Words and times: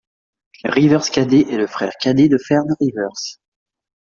Rivers 0.63 1.11
Cadet 1.11 1.45
est 1.53 1.57
le 1.57 1.67
frère 1.67 1.91
cadet 2.01 2.27
de 2.27 2.39
Fernand 2.39 2.73
Rivers. 2.79 3.37